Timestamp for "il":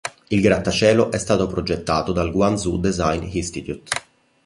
0.29-0.41